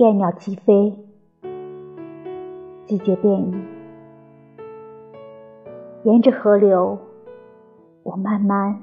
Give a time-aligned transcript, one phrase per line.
[0.00, 0.96] 燕鸟齐飞，
[2.86, 3.54] 季节变异，
[6.04, 6.98] 沿着河流，
[8.02, 8.80] 我慢慢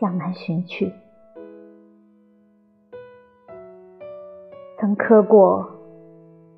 [0.00, 0.92] 向南寻去。
[4.80, 5.70] 曾磕过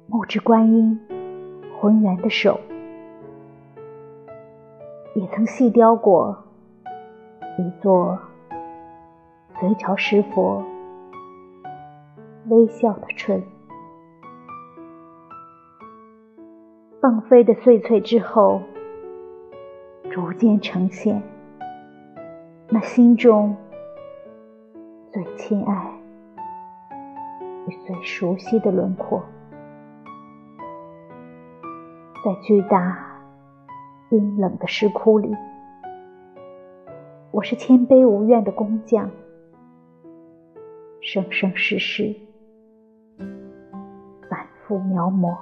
[0.07, 0.99] 木质观音
[1.79, 2.59] 浑圆的手，
[5.15, 6.35] 也曾细雕过
[7.59, 8.19] 一座
[9.59, 10.65] 隋朝石佛。
[12.51, 13.41] 微笑的春，
[17.01, 18.61] 放飞的碎翠之后，
[20.11, 21.23] 逐渐呈现
[22.69, 23.57] 那心中
[25.13, 25.93] 最亲爱
[27.69, 29.23] 与最熟悉的轮廓，
[32.25, 33.23] 在巨大
[34.11, 35.33] 阴冷的石窟里，
[37.31, 39.09] 我是谦卑无怨的工匠，
[41.01, 42.17] 生生世世。
[44.41, 45.37] 反复描摹。